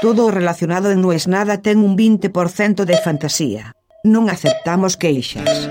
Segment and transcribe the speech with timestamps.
[0.00, 3.76] Todo relacionado en No es nada ten un 20% de fantasía.
[4.00, 5.68] Non aceptamos queixas.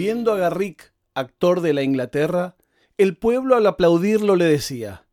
[0.00, 2.56] Viendo a Garrick, actor de la Inglaterra,
[2.96, 5.04] el pueblo al aplaudirlo le decía,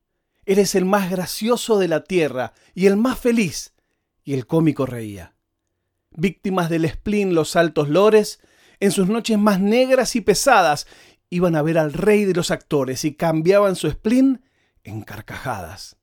[0.45, 3.75] Eres el más gracioso de la tierra y el más feliz.
[4.23, 5.35] Y el cómico reía.
[6.11, 8.39] Víctimas del spleen los altos lores,
[8.79, 10.87] en sus noches más negras y pesadas,
[11.29, 14.43] iban a ver al rey de los actores y cambiaban su spleen
[14.83, 15.97] en carcajadas.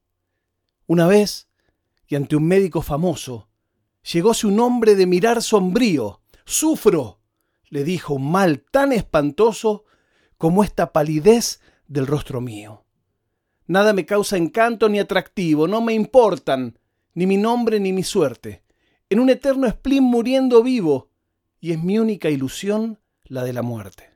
[0.86, 1.48] Una vez,
[2.06, 3.48] y ante un médico famoso,
[4.12, 6.20] llegóse un hombre de mirar sombrío.
[6.44, 7.20] Sufro,
[7.70, 9.84] le dijo un mal tan espantoso
[10.36, 12.84] como esta palidez del rostro mío.
[13.66, 16.78] Nada me causa encanto ni atractivo, no me importan
[17.14, 18.62] ni mi nombre ni mi suerte.
[19.08, 21.10] En un eterno spleen muriendo vivo,
[21.60, 24.13] y es mi única ilusión la de la muerte.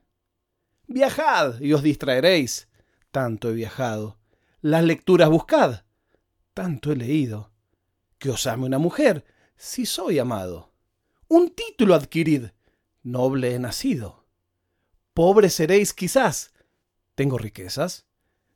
[0.91, 2.67] Viajad y os distraeréis.
[3.11, 4.17] Tanto he viajado.
[4.59, 5.83] Las lecturas buscad.
[6.55, 7.51] Tanto he leído.
[8.17, 9.23] Que os ame una mujer,
[9.55, 10.73] si soy amado.
[11.27, 12.47] Un título adquirid.
[13.03, 14.25] Noble he nacido.
[15.13, 16.53] Pobre seréis quizás.
[17.13, 18.07] Tengo riquezas.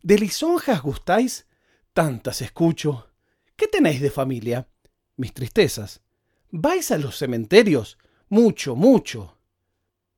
[0.01, 1.45] ¿De lisonjas gustáis?
[1.93, 3.11] Tantas escucho.
[3.55, 4.67] ¿Qué tenéis de familia?
[5.17, 6.01] Mis tristezas.
[6.49, 7.99] ¿Vais a los cementerios?
[8.27, 9.37] Mucho, mucho.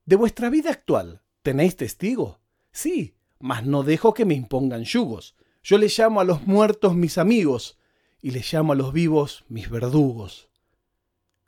[0.06, 2.40] De vuestra vida actual, ¿Tenéis testigo?
[2.72, 5.36] Sí, mas no dejo que me impongan yugos.
[5.62, 7.78] Yo le llamo a los muertos mis amigos
[8.20, 10.48] y le llamo a los vivos mis verdugos.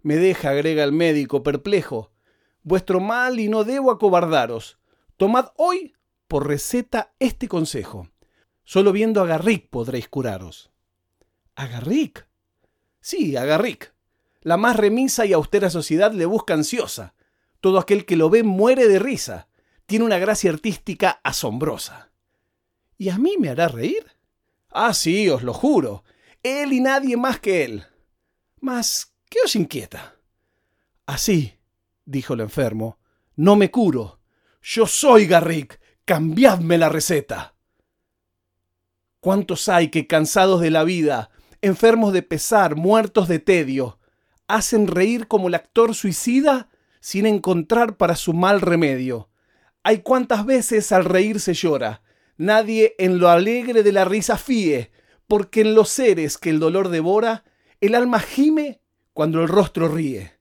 [0.02, 2.12] Me deja, agrega el médico, perplejo,
[2.62, 4.78] vuestro mal y no debo acobardaros.
[5.16, 5.96] Tomad hoy
[6.28, 8.08] por receta este consejo.
[8.62, 10.70] Solo viendo a Garrick podréis curaros.
[11.56, 12.28] ¿A Garrick?
[13.00, 13.92] Sí, a Garrick.
[14.42, 17.16] La más remisa y austera sociedad le busca ansiosa.
[17.60, 19.47] Todo aquel que lo ve muere de risa
[19.88, 22.12] tiene una gracia artística asombrosa.
[22.98, 24.04] ¿Y a mí me hará reír?
[24.70, 26.04] Ah, sí, os lo juro.
[26.42, 27.86] Él y nadie más que él.
[28.60, 30.14] Mas, ¿qué os inquieta?
[31.06, 31.54] Así,
[32.04, 32.98] dijo el enfermo,
[33.34, 34.20] no me curo.
[34.60, 35.80] Yo soy Garrick.
[36.04, 37.54] Cambiadme la receta.
[39.20, 41.30] ¿Cuántos hay que, cansados de la vida,
[41.62, 43.98] enfermos de pesar, muertos de tedio,
[44.48, 46.68] hacen reír como el actor suicida
[47.00, 49.30] sin encontrar para su mal remedio?
[49.82, 52.02] Hay cuántas veces al reír se llora.
[52.36, 54.90] Nadie en lo alegre de la risa fíe,
[55.26, 57.44] porque en los seres que el dolor devora,
[57.80, 58.80] el alma gime
[59.12, 60.38] cuando el rostro ríe.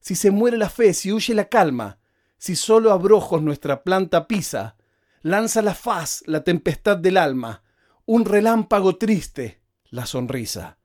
[0.00, 1.98] Si se muere la fe, si huye la calma,
[2.36, 4.76] si solo abrojos nuestra planta pisa,
[5.22, 7.62] lanza la faz la tempestad del alma,
[8.04, 10.78] un relámpago triste, la sonrisa.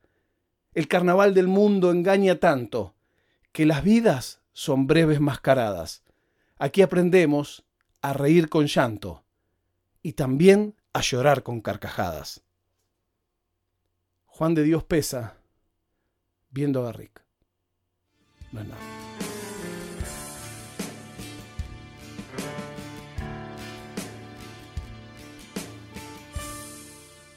[0.73, 2.95] El carnaval del mundo engaña tanto,
[3.51, 6.03] que las vidas son breves mascaradas.
[6.57, 7.65] Aquí aprendemos
[8.01, 9.23] a reír con llanto
[10.01, 12.43] y también a llorar con carcajadas.
[14.25, 15.37] Juan de Dios pesa
[16.49, 17.21] viendo a Garrick.
[18.51, 18.81] No es nada.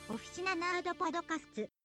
[0.09, 1.82] Oficina Nerd Podcast